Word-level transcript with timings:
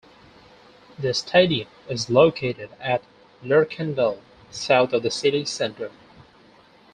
The 0.97 1.13
stadium 1.13 1.67
is 1.87 2.09
located 2.09 2.71
at 2.81 3.03
Lerkendal, 3.43 4.19
south 4.49 4.93
of 4.93 5.03
the 5.03 5.11
city 5.11 5.45
center. 5.45 5.91